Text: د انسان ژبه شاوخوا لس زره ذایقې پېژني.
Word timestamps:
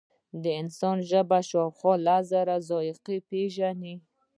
د 0.43 0.45
انسان 0.61 0.97
ژبه 1.09 1.39
شاوخوا 1.49 1.93
لس 2.05 2.23
زره 2.31 2.55
ذایقې 2.69 3.17
پېژني. 3.29 3.95